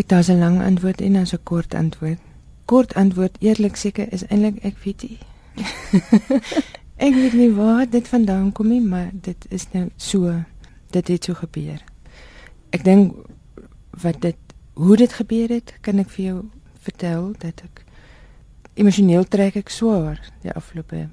[0.00, 2.18] Kyk, daar's 'n lang antwoord en dan 'n kort antwoord.
[2.64, 5.18] Kort antwoord, eerlik seker, is eintlik ek weet nie.
[7.06, 10.44] ek weet nie waar dit vandaan kom nie, maar dit is nou so
[10.90, 11.84] dit het so gebeur.
[12.70, 13.14] Ek dink
[13.90, 14.36] wat dit
[14.72, 16.44] hoe dit gebeur het, kan ek vir jou
[16.80, 17.84] vertel dat ek
[18.74, 21.08] emosioneel trek ek swaar die afgelope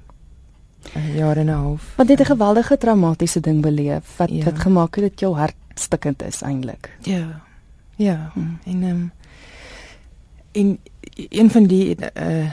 [0.96, 1.92] uh, jare en 'n half.
[1.96, 4.44] Want dit 'n geweldige traumatiese ding beleef wat ja.
[4.44, 6.96] wat gemaak het dat jou hart stikkend is eintlik.
[7.02, 7.47] Ja.
[7.98, 8.58] Ja, hmm.
[8.64, 9.12] en ehm um,
[10.52, 10.78] en
[11.14, 12.50] een van die eh uh,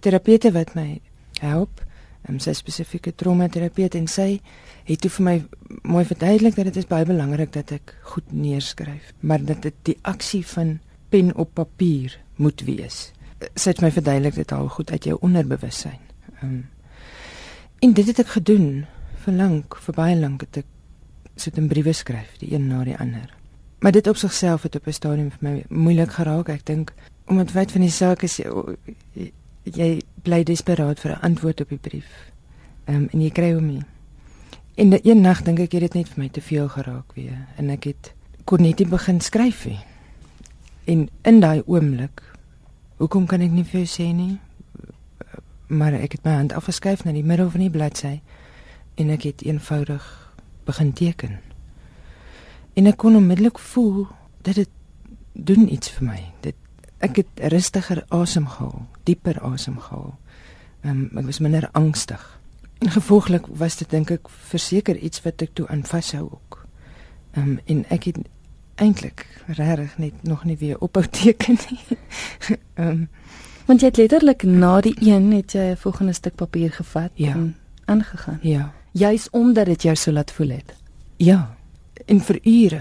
[0.00, 1.00] terapeute wat my
[1.40, 1.82] help,
[2.22, 4.40] ehm um, sy spesifieke traumaterapeut en sy
[4.84, 5.34] het toe vir my
[5.82, 9.98] mooi verduidelik dat dit is baie belangrik dat ek goed neerskryf, maar dat dit die
[10.02, 10.78] aksie van
[11.08, 13.12] pen op papier moet wees.
[13.54, 16.00] Sy het my verduidelik dit al goed uit jou onderbewussyn.
[16.40, 16.66] Ehm um,
[17.78, 18.86] en dit het ek gedoen
[19.24, 20.66] vir lank, vir baie lank het ek
[21.36, 23.43] sit in briewe skryf, die een na die ander.
[23.84, 26.48] Maar dit op sigself het op 'n stadium vir my moeilik geraak.
[26.48, 26.92] Ek dink
[27.24, 29.32] omdat wyd van die saak is jy,
[29.62, 32.32] jy bly desperaat vir 'n antwoord op die brief.
[32.84, 33.82] Ehm um, en jy kry hom nie.
[34.74, 37.46] En die een nag dink ek het dit net vir my te veel geraak weer
[37.56, 39.80] en ek het kon net nie begin skryf nie.
[40.84, 42.22] En in daai oomblik
[42.96, 44.38] hoekom kan ek nie vir jou sê nie?
[45.66, 48.20] Maar ek het my hand afgeskuif na die middel van die bladsy
[48.94, 50.32] en ek het eenvoudig
[50.64, 51.53] begin teken.
[52.74, 54.06] En ek kon onmiddellik voel
[54.42, 54.68] dat dit
[55.32, 56.20] doen iets vir my.
[56.40, 56.58] Dit
[57.04, 60.14] ek het rustiger asemhaal, dieper asemhaal.
[60.84, 62.22] Ehm um, ek was minder angstig.
[62.78, 66.64] En gevolglik was dit dink ek verseker iets wat ek toe aan vashou ook.
[67.32, 68.22] Ehm um, en ek het
[68.74, 71.98] eintlik regtig net nog nie weer ophou teken nie.
[72.74, 73.08] Ehm um,
[73.64, 77.32] want jy het letterlik na die een het jy 'n volgende stuk papier gevat ja.
[77.32, 78.38] en aangegaan.
[78.42, 80.74] Ja juis omdat dit jou so laat voel het.
[81.16, 81.53] Ja,
[82.06, 82.80] en vir ure,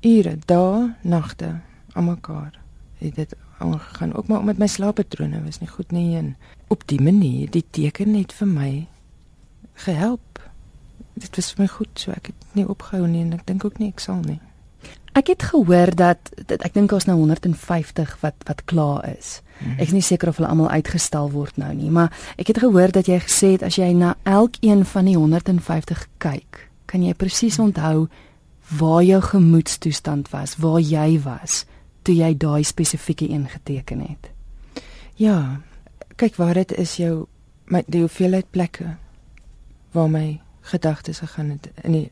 [0.00, 1.60] ure, dae, nagte,
[1.92, 2.58] aan mekaar.
[3.00, 7.00] Het dit aangegaan ook maar omdat my slaappatrone was nie goed nie en op die
[7.00, 8.70] manier die teken net vir my
[9.84, 10.40] gehelp.
[11.14, 13.78] Dit was vir my goed, so ek het nie opgehou nie en ek dink ook
[13.78, 14.40] nie ek sal nie.
[15.12, 19.40] Ek het gehoor dat, dat ek dink ons nou 150 wat wat klaar is.
[19.58, 19.76] Hmm.
[19.76, 22.94] Ek is nie seker of hulle almal uitgestel word nou nie, maar ek het gehoor
[22.94, 27.58] dat jy gesê het as jy na elkeen van die 150 kyk, kan jy presies
[27.60, 28.08] onthou
[28.78, 31.64] waar jou gemoedstoestand was, waar jy was
[32.02, 34.30] toe jy daai spesifieke een geteken het.
[35.14, 35.60] Ja,
[36.16, 37.26] kyk waar dit is jou
[37.64, 38.96] my die hoeveelheid plekke
[39.92, 42.08] waar my gedagtes gegaan het in die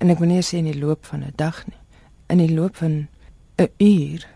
[0.00, 1.84] en ek wil nie sê in die loop van 'n dag nie
[2.26, 3.08] in die loop van
[3.56, 4.28] 'n uur,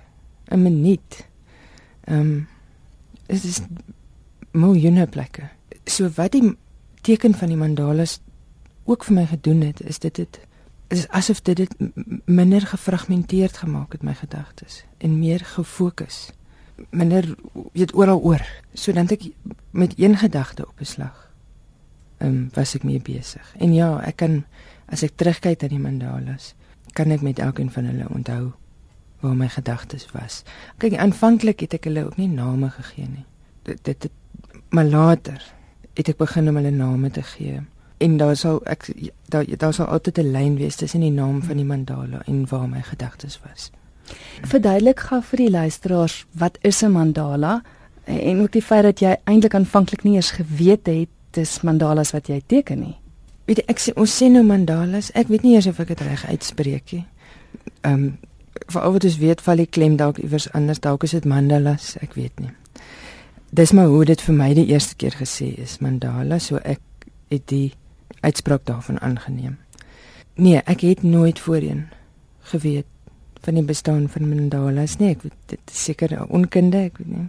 [0.49, 1.29] 'n minuut.
[2.05, 2.49] Ehm um,
[3.27, 3.61] dit is
[4.51, 5.49] miljoene plekke.
[5.85, 6.57] So wat die
[7.01, 8.21] teken van die mandalas
[8.85, 10.41] ook vir my gedoen het, is dit dit
[10.89, 11.75] is asof dit dit
[12.25, 16.31] minder gefragmenteerd gemaak het my gedagtes en meer gefokus.
[16.91, 17.35] Minder
[17.73, 18.45] weet oral oor.
[18.73, 19.31] So dan ek
[19.71, 21.33] met een gedagte op 'n slag.
[22.19, 23.55] Ehm um, was ek mee besig.
[23.59, 24.45] En ja, ek kan
[24.87, 26.55] as ek terugkyk aan die mandalas,
[26.93, 28.53] kan ek met elkeen van hulle onthou
[29.21, 30.43] waar my gedagtes was.
[30.79, 33.25] Kyk, aanvanklik het ek hulle ook nie name gegee nie.
[33.63, 34.11] Dit dit
[34.71, 35.43] maar later
[35.95, 37.61] het ek begin om hulle name te gee.
[37.99, 38.91] En daar sal ek
[39.29, 42.69] daar daar sal altyd 'n lyn wees tussen die naam van die mandala en waar
[42.69, 43.71] my gedagtes was.
[44.43, 47.63] Verduidelik gou vir die luisteraars wat is 'n mandala
[48.05, 52.27] en ook die feit dat jy eintlik aanvanklik nie eens geweet het dis mandalas wat
[52.27, 52.97] jy teken nie.
[53.45, 55.11] Weet ek sê ons sê nou mandalas.
[55.13, 57.05] Ek weet nie eers of ek dit reg uitspreek nie.
[57.81, 58.19] Ehm um,
[58.69, 60.81] vir wat ons weet val die klem dalk iewers anders.
[60.81, 62.51] Dalk is dit mandalas, ek weet nie.
[63.51, 66.81] Dis maar hoe dit vir my die eerste keer gesê is, mandala, so ek
[67.31, 67.73] het die
[68.21, 69.59] uitspraak daarvan aangeneem.
[70.35, 71.87] Nee, ek het nooit voorheen
[72.41, 72.87] geweet
[73.41, 75.11] van die bestaan van mandalas nie.
[75.15, 77.29] Ek weet dit is seker onkunde, ek weet nie.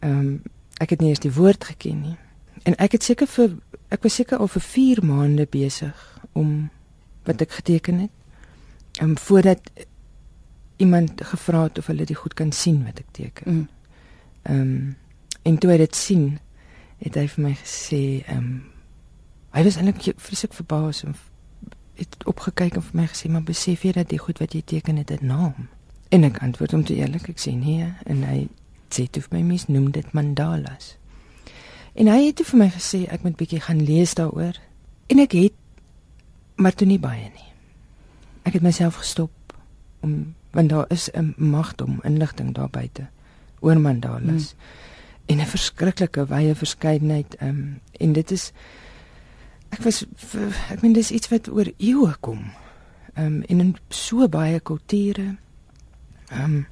[0.00, 0.30] Ehm um,
[0.78, 2.16] ek het nie eens die woord geken nie.
[2.62, 3.56] En ek het seker vir
[3.90, 6.04] ek was seker al vir 4 maande besig
[6.38, 6.68] om
[7.26, 8.14] wat ek geteken het.
[9.00, 9.70] Ehm voordat
[10.76, 13.52] iemand gevra het of hulle dit goed kan sien wat ek teken.
[13.52, 13.68] Mm.
[14.42, 14.70] Ehm mm.
[14.70, 14.96] um,
[15.42, 16.38] en toe hy dit sien,
[16.98, 18.77] het hy vir my gesê ehm um,
[19.58, 21.16] hy was eintlik vreeslik verbaas en
[21.98, 25.00] het opgekyk en vir my gesê maar besef jy dat die goed wat jy teken
[25.02, 25.68] het 'n naam?
[26.08, 28.48] En ek antwoord hom toe eerlik, ek sê nee en hy
[28.90, 30.96] sê toe vir my mis noem dit mandalas.
[31.94, 34.54] En hy het vir my gesê ek moet bietjie gaan lees daaroor.
[35.06, 35.52] En ek het
[36.56, 37.52] maar toe nie baie nie.
[38.42, 39.30] Ek het myself gestop
[40.00, 43.08] om want daar is 'n magdom inligting daar buite
[43.60, 44.54] oor mandalas.
[44.54, 44.60] Hmm.
[45.26, 48.52] En 'n verskriklike wye verskeidenheid um, en dit is
[49.70, 50.04] ek was
[50.70, 52.50] ek meen dis iets wat oor eeue kom.
[53.14, 55.36] Ehm um, in so baie kulture.
[56.30, 56.66] Ehm um,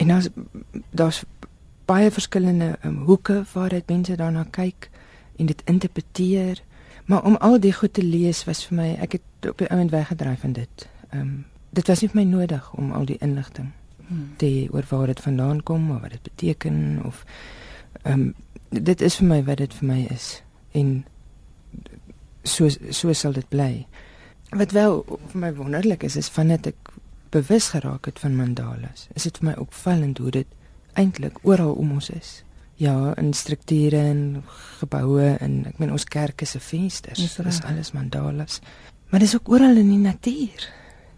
[0.00, 0.28] En daar's
[0.90, 1.22] daar's
[1.84, 4.90] baie verskillende um, hoeke waar dit mense daarna kyk
[5.36, 6.62] en dit interpreteer.
[7.04, 9.90] Maar om al die goed te lees was vir my ek het op die oomblik
[9.90, 10.88] weggedryf van dit.
[11.10, 13.68] Ehm um, dit was nie vir my nodig om al die inligting
[14.06, 14.32] hmm.
[14.36, 17.24] te oor waar dit vandaan kom of wat dit beteken of
[18.02, 18.34] ehm um,
[18.68, 20.42] dit is vir my wat dit vir my is
[20.72, 21.04] en
[22.42, 23.86] so so sal dit bly.
[24.50, 26.92] Wat wel vir my wonderlik is is van dit ek
[27.30, 29.08] bewus geraak het van mandalas.
[29.14, 30.56] Is dit vir my opvallend hoe dit
[30.98, 32.40] eintlik oral om ons is.
[32.80, 34.42] Ja, in strukture en
[34.80, 38.60] geboue en ek meen ons kerke se vensters, dit is alles mandalas.
[39.10, 40.64] Maar dis ook oral in die natuur.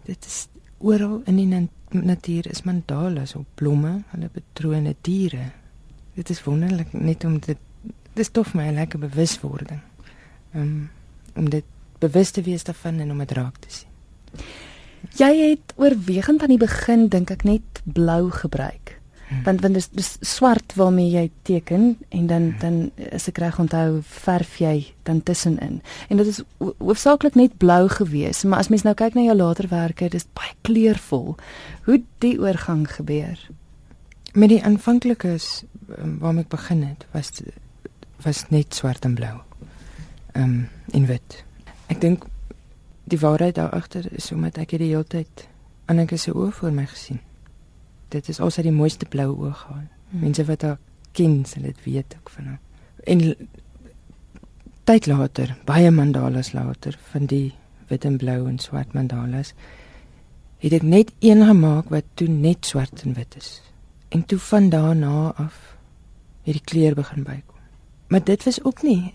[0.03, 0.47] Dit is
[0.83, 5.51] oral in die na natuur is mandalas op blomme, hulle patrone, diere.
[6.17, 7.59] Dit is wonderlik net om dit
[8.17, 9.79] dis tof my lekker bewuswording.
[10.57, 10.89] Um,
[11.35, 11.65] om dit
[12.03, 13.89] bewus te wees daarvan en om dit raak te sien.
[15.19, 18.97] Jy het oorwegend aan die begin dink ek net blou gebruik.
[19.27, 19.43] Hmm.
[19.43, 22.59] Want want dis dis swart waarmee jy teken en dan hmm.
[22.59, 25.81] dan as ek reg onthou verf jy dan tussenin.
[26.09, 30.09] En dit is hoofsaaklik net blou gewees, maar as mens nou kyk na jou laterwerke,
[30.09, 31.35] dis baie kleurvol.
[31.87, 33.39] Hoe die oorgang gebeur?
[34.33, 37.31] Met die aanvanklike um, waarmee ek begin het, was
[38.23, 39.41] was net swart en blou.
[40.33, 41.43] Ehm um, in wit.
[41.87, 42.25] Ek dink
[43.03, 45.47] die waarheid daar agter is omdat ek die hele tyd
[45.85, 47.19] Anneke se oë voor my gesien.
[48.09, 49.89] Dit is alsa die mooiste blou oë gehad.
[50.09, 50.21] Hmm.
[50.23, 50.77] Mense wat haar
[51.11, 52.59] ken, sal dit weet ook van haar.
[53.03, 53.35] En
[54.87, 57.53] tyd later, baie mandalas later van die
[57.91, 59.53] wit en blou en swart mandalas,
[60.63, 63.57] het ek net een gemaak wat toe net swart en wit is.
[64.09, 65.75] En toe van daarna af
[66.43, 67.59] het die kleur begin bykom.
[68.07, 69.13] Maar dit was ook nie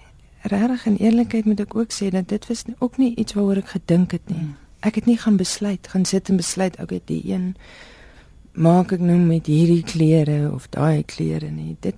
[0.48, 3.74] regtig en eerlikheid moet ek ook sê dat dit was ook nie iets waaroor ek
[3.76, 4.38] gedink het nie.
[4.38, 4.56] Hmm.
[4.80, 7.54] Ek het nie gaan besluit, gaan sit en besluit okay, die een
[8.58, 11.76] maak ek nou met hierdie klere of daai klere nie.
[11.80, 11.96] Dit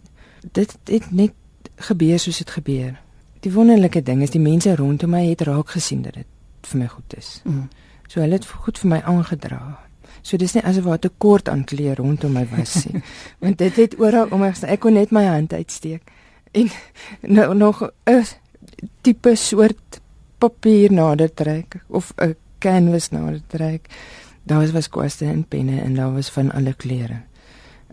[0.52, 1.36] dit het net
[1.88, 2.96] gebeur soos dit gebeur.
[3.44, 6.28] Die wonderlike ding is die mense rondom my het raak gesien dat dit
[6.72, 7.40] vir my goed is.
[7.44, 7.68] Mm.
[8.08, 9.60] So hulle het goed vir my aangedra.
[10.22, 13.02] So dis nie asof daar 'n tekort aan klere rondom my was nie.
[13.42, 16.02] Want dit het oral om my ek kon net my hand uitsteek
[16.50, 16.70] en
[17.20, 18.24] nou nog 'n
[19.00, 20.00] tipe soort
[20.38, 23.88] papier nader trek of 'n canvas nader trek.
[24.42, 27.20] Daar was was kwaste en penne en daar was van alle kleure.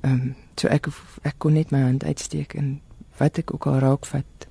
[0.02, 0.88] Ehm um, so ek
[1.22, 2.82] ek kon net my hand uitsteek en
[3.18, 4.48] wat ek ook al raak vat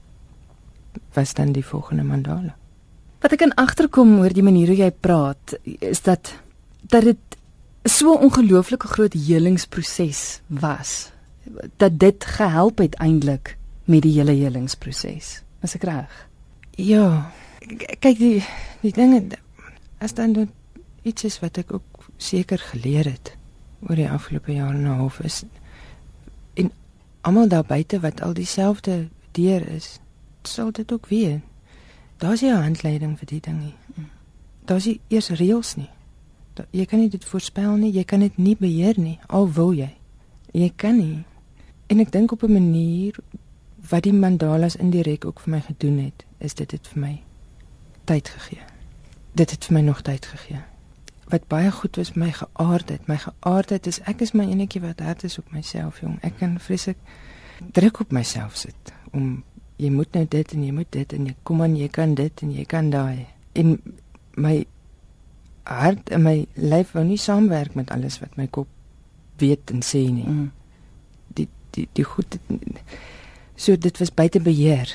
[1.13, 2.57] was dan die volgende mandala.
[3.21, 6.35] Wat ek kan agterkom oor die manier hoe jy praat is dat
[6.81, 7.37] dat dit
[7.85, 11.13] so 'n ongelooflike groot helingsproses was
[11.77, 15.43] dat dit gehelp het eintlik met die hele helingsproses.
[15.63, 16.13] Is ek reg?
[16.77, 17.33] Ja.
[18.03, 18.45] Kyk die
[18.83, 19.23] die dinge
[19.99, 20.51] as dan doen
[21.07, 23.33] iets is wat ek ook seker geleer het
[23.87, 25.45] oor die afgelope jaar en 'n half is
[26.55, 26.71] en
[27.21, 30.01] almal daar buite wat al dieselfde deur is,
[30.43, 31.41] sal dit ook weet.
[32.17, 33.75] Daar's nie 'n handleiding vir die ding nie.
[34.65, 35.91] Daar's nie eers reëls nie.
[36.71, 39.95] Jy kan nie dit voorspel nie, jy kan dit nie beheer nie, al wil jy.
[40.53, 41.25] Jy kan nie.
[41.87, 43.15] En ek dink op 'n manier
[43.89, 47.13] wat die mandalas indirek ook vir my gedoen het, is dit het vir my
[48.05, 48.63] tyd gegee.
[49.33, 50.63] Dit het vir my nog tyd gegee.
[51.29, 55.25] Wat baie goed was my geaardheid, my geaardheid is ek is my enetjie wat hard
[55.27, 56.19] is op myself, jong.
[56.23, 56.99] Ek kan vreeslik
[57.73, 59.43] druk op myself sit om
[59.81, 62.43] jy moet nou dit en jy moet dit en jy kom aan jy kan dit
[62.43, 63.27] en jy kan daai.
[63.53, 63.77] En
[64.37, 64.55] my
[65.67, 68.69] hart en my lyf wou nie saamwerk met alles wat my kop
[69.41, 70.27] weet en sê nie.
[70.29, 70.51] Mm.
[71.37, 72.39] Die die die goed
[73.57, 74.93] So dit was buite beheer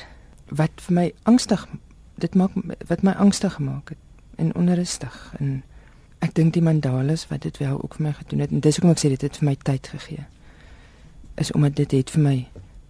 [0.48, 1.65] wat vir my angstig
[2.22, 2.53] dit maak
[2.88, 3.98] wat my angstig gemaak het
[4.36, 5.15] en onrustig.
[5.39, 5.63] En
[6.22, 8.94] ek dink die mandalas wat dit wel ook vir my gedoen het en dis hoekom
[8.94, 10.25] ek sê dit het vir my tyd gegee
[11.41, 12.36] is omdat dit het vir my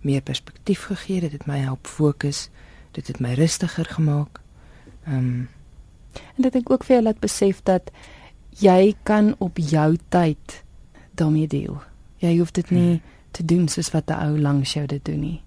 [0.03, 2.49] meer perspektief gegee dit het my help fokus
[2.91, 4.41] dit het my rustiger gemaak.
[5.07, 5.47] Ehm um,
[6.35, 7.91] en dit het ook vir jou laat besef dat
[8.59, 10.63] jy kan op jou tyd
[11.15, 11.79] daarmee deel.
[12.19, 13.01] Jy hoef dit nie hmm.
[13.31, 15.41] te doen soos wat 'n ou langs jou dit doen nie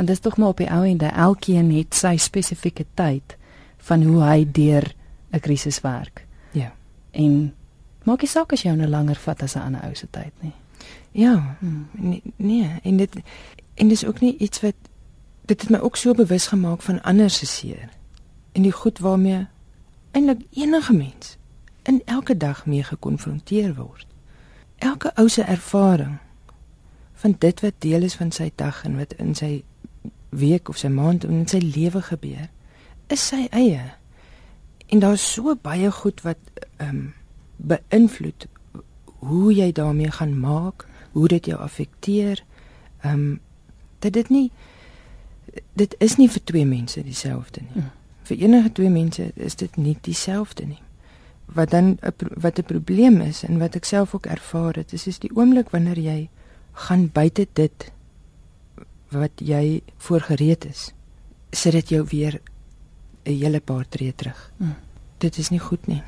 [0.00, 3.36] want dit is tog maar op die ou ende elkeen het sy spesifieke tyd
[3.76, 4.94] van hoe hy deur
[5.32, 6.26] 'n krisis werk.
[6.52, 6.72] Ja.
[7.10, 7.54] En
[8.02, 10.52] maak nie saak as jy nou langer vat as 'n ander ou se tyd nie.
[11.10, 11.56] Ja.
[11.58, 11.88] Hmm.
[11.92, 13.16] Nee, nee, en dit
[13.74, 14.74] en dis ook nie iets wat
[15.44, 17.88] dit het my ook so bewus gemaak van ander se seer
[18.52, 19.46] en die goed waarmee
[20.10, 21.36] eintlik enige mens
[21.82, 24.06] in elke dag mee gekonfronteer word.
[24.78, 26.18] Elke ou se ervaring
[27.12, 29.64] van dit wat deel is van sy dag en wat in sy
[30.30, 32.48] week of sy maand in sy lewe gebeur,
[33.06, 33.92] is sy eie.
[34.90, 36.38] En daar's so baie goed wat
[36.76, 37.14] ehm um,
[37.60, 38.46] beïnvloed
[39.20, 42.44] hoe jy daarmee gaan maak, hoe dit jou affekteer.
[43.02, 43.40] Ehm um,
[43.98, 44.50] dat dit nie
[45.72, 47.82] dit is nie vir twee mense dieselfde nie.
[47.82, 47.90] Mm.
[48.22, 50.82] Vir enige twee mense is dit nie dieselfde nie.
[51.50, 55.18] Wat dan wat 'n probleem is en wat ek self ook ervaar het, is is
[55.18, 56.28] die oomblik wanneer jy
[56.72, 57.92] gaan buite dit
[59.10, 60.90] wat jy voorgereed is,
[61.52, 62.40] sit dit jou weer
[63.24, 64.52] 'n hele paar tree terug.
[64.56, 64.74] Mm.
[65.18, 66.02] Dit is nie goed nie.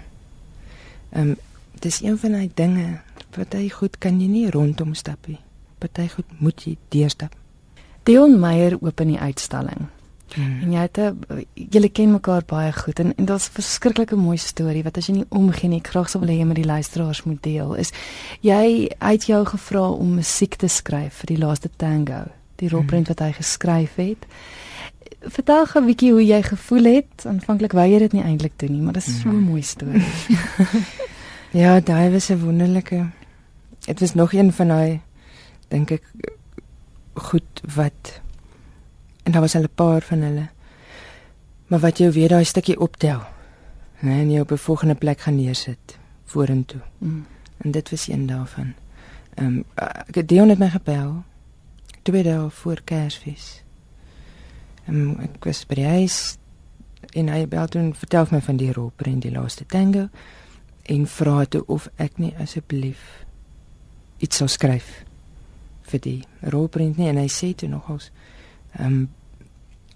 [1.10, 1.36] Ehm um,
[1.80, 3.00] dis een van daai dinge
[3.36, 5.40] wat hy goed kan jy nie rondom stap nie.
[5.78, 7.34] Party goed moet jy deurstap.
[8.02, 9.88] Dion Meyer open die uitstalling.
[10.34, 10.60] Hmm.
[10.64, 10.98] En jy het
[11.54, 15.14] julle ken mekaar baie goed en en daar's 'n verskriklike mooi storie wat as jy
[15.14, 17.74] nie omgee nie, graag sou wil hê jy met die luisteraars moet deel.
[17.74, 17.92] Is
[18.40, 22.24] jy uit jou gevra om musiek te skryf vir die laaste tango,
[22.62, 23.14] die rolprent hmm.
[23.14, 24.26] wat hy geskryf het?
[25.22, 27.26] Vertel gou 'n bietjie hoe jy gevoel het.
[27.26, 29.50] Aanvanklik wou jy dit nie eintlik doen nie, maar dit is so 'n hmm.
[29.50, 30.02] mooi storie.
[31.62, 33.06] ja, daai was 'n wonderlike.
[33.86, 35.00] Dit was nog een van daai
[35.68, 36.04] dink ek
[37.14, 38.20] goed wat
[39.22, 40.48] en daar was al 'n paar van hulle.
[41.66, 43.20] Maar wat jy weer daai stukkie optel.
[44.00, 46.80] Nee, en jy op 'n volgende plek gaan neersit vorentoe.
[46.98, 47.26] Mm.
[47.56, 48.74] En dit was een daarvan.
[49.34, 49.64] Ehm um,
[50.10, 51.22] het Dion het my gebel
[52.02, 53.62] twee dae voor Kersfees.
[54.86, 56.36] Ehm um, ek was by die huis
[57.18, 60.08] en hy bel toe en vertel my van die rolprent die laaste tango
[60.90, 63.24] en vra toe of ek nie asseblief
[64.22, 65.02] iets sou skryf
[65.90, 66.18] vir die
[66.54, 68.10] rolprent nie en hy sê toe nogals
[68.78, 69.08] um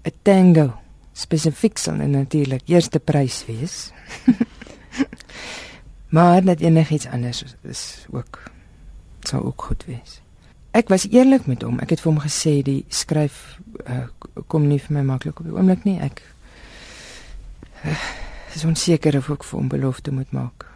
[0.05, 0.73] 'n tango
[1.17, 3.93] spesifiek sal natuurlik eerste prys wees.
[6.17, 8.43] maar net enigiets anders is ook
[9.21, 10.21] sou ook goed wees.
[10.77, 11.79] Ek was eerlik met hom.
[11.81, 13.57] Ek het vir hom gesê die skryf
[13.89, 14.05] uh,
[14.53, 15.97] kom nie vir my maklik op die oomblik nie.
[16.05, 16.21] Ek
[17.89, 17.97] uh,
[18.53, 20.67] is onseker of ek vir hom belofte moet maak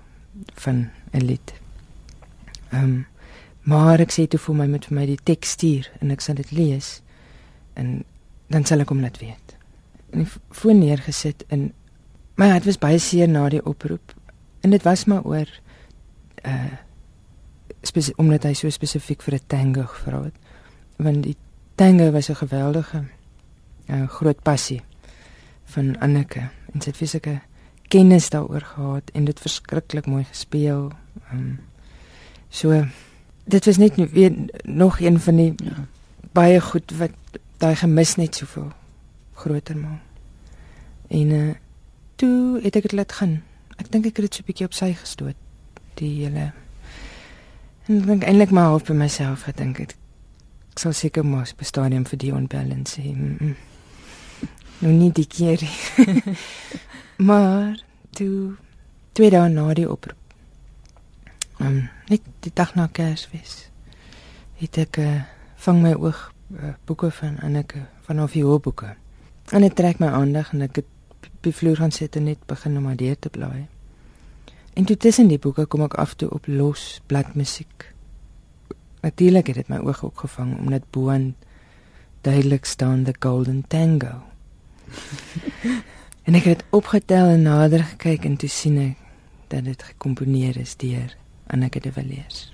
[0.64, 1.52] van 'n lied.
[2.72, 3.06] Ehm um,
[3.62, 6.34] maar ek sê toe vir my met vir my die teks stuur en ek sal
[6.34, 7.02] dit lees
[7.76, 8.04] en
[8.48, 9.56] dan sal ek hom laat weet.
[10.12, 11.72] En die foon neergesit in
[12.40, 14.14] my hart was baie seer na die oproep
[14.64, 15.48] en dit was maar oor
[16.44, 16.88] uh
[18.16, 20.34] omdat hy so spesifiek vir 'n tango gevra het.
[20.96, 21.36] Want die
[21.74, 23.04] tango was 'n geweldige
[23.88, 24.82] uh groot passie
[25.64, 27.40] van Anneke en sy het fisieke
[27.88, 30.92] kennis daaroor gehad en dit verskriklik mooi gespeel.
[31.32, 31.58] Um
[32.48, 32.84] so
[33.44, 34.32] dit was net weer
[34.62, 35.86] nog een van die ja.
[36.32, 37.10] baie goed wat
[37.58, 38.72] daai gemis net soveel
[39.34, 40.02] groter maak.
[41.08, 41.54] En uh
[42.16, 43.42] toe het ek dit laat gaan.
[43.76, 45.36] Ek dink ek het dit so 'n bietjie op sy gestoot
[45.94, 46.52] die hele
[47.90, 49.96] en ek dink eintlik maar op myself gedink het.
[50.70, 53.02] Ek sal seker mos op stadium vir die onbalance.
[53.02, 53.56] Mm -mm.
[54.78, 55.60] Nou nie die keer.
[57.28, 58.54] maar toe
[59.12, 60.16] twee dae na die oproep.
[61.58, 63.68] Um net die dag na Kersfees
[64.60, 65.22] het ek uh,
[65.56, 68.94] vang my oog uh, boeke van Anneke van Ovio boeke.
[69.50, 72.76] En dit trek my aandag en ek het by vloer gaan sit en net begin
[72.76, 73.66] om maar te blaai.
[74.72, 77.92] En toe tussen die boeke kom ek af toe op los bladmusiek.
[79.00, 81.34] Natuurlik het dit my oog ook gevang omdat boon
[82.20, 84.22] duidelik staan the golden tango.
[86.26, 88.98] en ek het opgetel en nader gekyk en toe sien ek
[89.50, 91.16] dat dit gekomponeer is deur
[91.50, 92.52] Anneke de Villiers.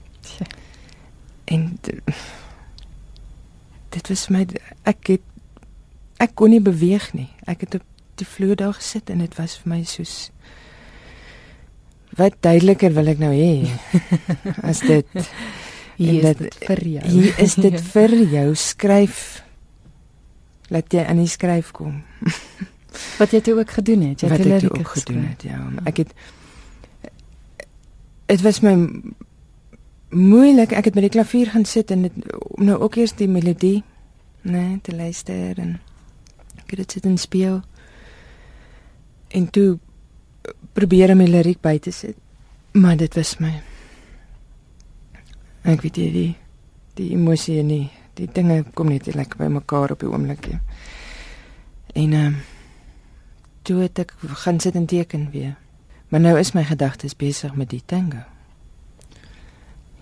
[1.44, 1.78] En
[3.88, 4.46] dit was my
[4.82, 5.26] ek het
[6.23, 7.28] ek kon nie beweeg nie.
[7.44, 7.85] Ek het op
[8.16, 10.30] die vloer daar gesit en dit was vir my soos
[12.16, 13.68] wat duideliker wil ek nou hê
[14.70, 15.06] as dit
[15.96, 17.04] hier is dit vir jou.
[17.08, 19.20] Hier is dit vir jou skryf.
[20.73, 22.02] Laat jy aan die skryf kom.
[23.20, 24.25] wat jy toe ook gedoen het.
[24.25, 25.61] Jy het dit ook gedoen het, ja.
[25.88, 26.12] Ek het
[28.26, 28.75] dit was my
[30.11, 30.75] moeilik.
[30.76, 32.23] Ek het met die klavier gaan sit en dit
[32.61, 33.82] nou ook eers die melodie,
[34.42, 35.78] nee, te luister en
[36.64, 37.61] ek het dit sit en speel.
[39.32, 39.78] En toe
[40.73, 42.17] probeer om die liriek by te sit.
[42.73, 43.55] Maar dit was my
[45.67, 46.33] ek weet nie die
[46.97, 47.91] die emosie nie.
[48.17, 50.47] Die dinge kom net lekker by mekaar op die oomblik.
[50.49, 50.61] Ja.
[51.93, 52.37] En ehm um,
[53.67, 54.12] toe het ek
[54.45, 55.57] gaan sit en teken weer.
[56.09, 58.23] Maar nou is my gedagtes besig met die tango.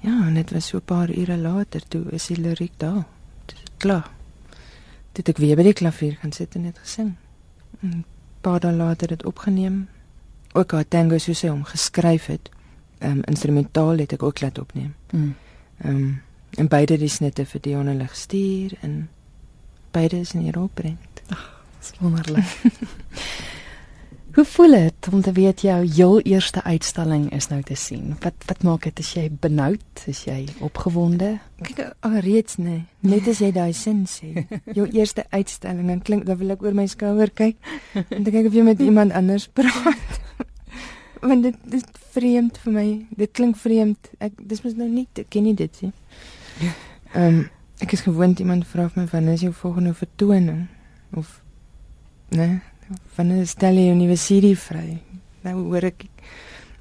[0.05, 3.05] Ja, en dit was so 'n paar ure later toe is die liriek daar.
[3.47, 4.11] Dit is klaar.
[5.13, 7.15] Dit ek weer by die klavier gaan sit en net gesing.
[7.83, 8.05] 'n
[8.41, 9.89] Paar dae later het opgeneem.
[10.55, 12.51] Ook haar tango soos sy hom geskryf het.
[12.99, 14.95] Ehm um, instrumentaal het ek ook laat opneem.
[15.11, 15.35] Mm.
[15.83, 16.23] Ehm um,
[16.55, 19.09] en beide die snitte vir Dion hulle gestuur en
[19.91, 21.23] beide is in hier opbrengt.
[21.35, 21.43] Ag,
[21.81, 22.55] dis wonderlik.
[24.35, 28.17] Hoe voel dit om te weet jou heel eerste uitstalling is nou te sien?
[28.21, 31.37] Wat wat maak dit as jy benoud, as jy opgewonde?
[31.63, 34.47] Kyk alreeds nee, net as jy daai sin sê.
[34.79, 37.63] Jou eerste uitstalling en klink dan wil ek oor my skouer kyk
[37.95, 40.19] en kyk of jy met iemand anders praat.
[41.25, 42.87] Want dit is vreemd vir my.
[43.17, 44.11] Dit klink vreemd.
[44.23, 45.93] Ek dis mos nou nie ek ken nie dit nie.
[47.15, 47.45] Ehm um,
[47.83, 50.67] ek is gewoond iemand vra my wanneer is jou volgende vertoning
[51.19, 51.41] of
[52.31, 52.61] nee
[53.17, 55.01] wanneer stel jy 'n nuwe serie vry?
[55.43, 56.05] Nou hoor ek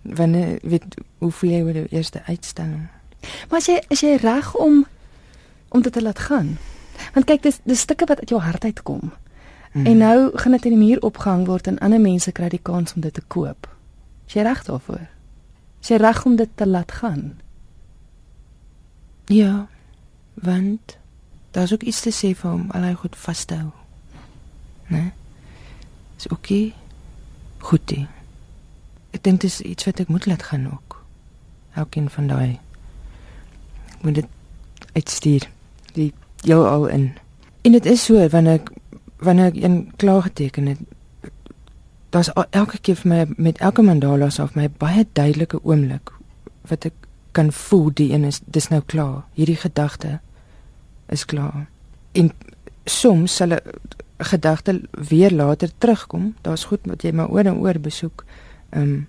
[0.01, 2.87] wanneer weet hoe voel jy oor die eerste uitstalling?
[3.49, 4.85] Maar as jy is jy reg om
[5.69, 6.57] om dit te laat gaan?
[7.13, 9.11] Want kyk dis dis stukke wat uit jou hart uitkom.
[9.71, 9.85] Hmm.
[9.85, 12.93] En nou gaan dit in die muur opgehang word en ander mense kry die kans
[12.93, 13.72] om dit te koop.
[14.27, 15.07] Is jy reg daarvoor?
[15.81, 17.39] Is jy reg om dit te laat gaan?
[19.25, 19.67] Ja.
[20.33, 20.97] Want
[21.51, 23.71] daar's ook iets te sê vir hom, al hy goed vashou.
[24.87, 24.97] Né?
[24.97, 25.11] Nee?
[26.17, 26.71] is oké.
[27.57, 27.87] Goed.
[27.87, 28.07] Die.
[29.13, 30.99] Ek dink dit is iets wat ek moet laat gaan ook.
[31.79, 32.59] Elkeen van daai.
[34.01, 34.29] Moet dit
[34.93, 35.49] uitstuur.
[35.93, 36.13] Die
[36.47, 37.11] jou al in.
[37.63, 38.71] En dit is so wanneer ek
[39.23, 40.79] wanneer ek een klaar geteken het.
[42.13, 46.11] Daar's elke keer vir my met elke mandala of my baie duidelike oomblik
[46.69, 49.23] wat ek kan voel die een is dis nou klaar.
[49.33, 50.19] Hierdie gedagte
[51.09, 51.65] is klaar.
[52.13, 52.29] En
[52.85, 53.57] soms sal
[54.17, 56.35] gedagte weer later terugkom.
[56.41, 58.25] Daar's goed wat jy maar oor en oor besoek.
[58.69, 59.07] Ehm um,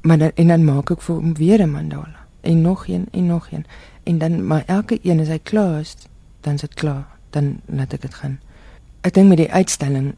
[0.00, 3.26] maar dan, en dan maak ek vir hom weer 'n mandala en nog een en
[3.26, 3.66] nog een.
[4.02, 5.96] En dan maar elke een as hy klaar is,
[6.40, 7.06] dan is dit klaar.
[7.30, 8.40] Dan laat ek dit gaan.
[9.00, 10.14] Ek dink met die uitstalling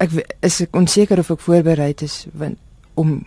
[0.00, 2.58] ek is ek onseker of ek voorberei is want
[3.00, 3.20] om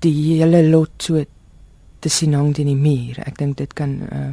[0.00, 1.24] die hele lot so
[2.00, 3.18] te sien hang in die muur.
[3.26, 4.30] Ek dink dit kan uh,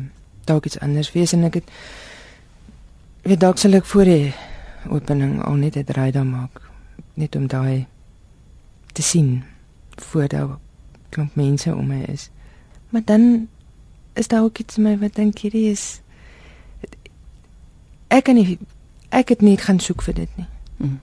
[0.48, 1.74] dalk iets anders wees en ek het
[3.28, 4.34] weet dalk sal ek voor die
[4.88, 6.62] opening al net 'n draai dan maak
[7.16, 7.88] net om daai
[8.94, 9.44] te sien
[9.98, 10.58] voor daar
[11.10, 12.30] klomp mense om my is.
[12.90, 13.48] Maar dan
[14.14, 16.02] is daar ook iets my wat dink hierdie is
[18.08, 18.58] ek kan nie
[19.10, 20.48] ek het nie gaan soek vir dit nie.
[20.78, 21.00] Mm.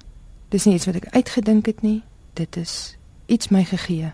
[0.54, 2.04] Dis nie iets wat ek uitgedink het nie.
[2.38, 2.94] Dit is
[3.26, 4.12] iets my gegee.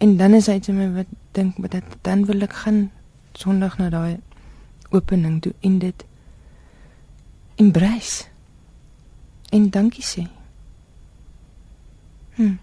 [0.00, 2.86] En dan is hy te my wat dink met dit dan wil ek gaan
[3.36, 4.16] Sondag na daai
[4.96, 6.04] opening toe en dit
[7.60, 8.24] embrace
[9.52, 10.24] en dankie sê.
[12.40, 12.56] Hm.